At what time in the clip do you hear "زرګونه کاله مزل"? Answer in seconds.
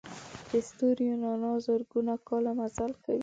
1.65-2.91